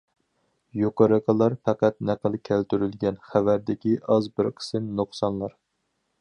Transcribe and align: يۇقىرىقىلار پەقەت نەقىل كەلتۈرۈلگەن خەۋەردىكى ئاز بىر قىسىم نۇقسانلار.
يۇقىرىقىلار 0.79 1.55
پەقەت 1.69 1.99
نەقىل 2.09 2.37
كەلتۈرۈلگەن 2.49 3.19
خەۋەردىكى 3.27 3.93
ئاز 4.15 4.31
بىر 4.41 4.51
قىسىم 4.57 4.89
نۇقسانلار. 5.03 5.55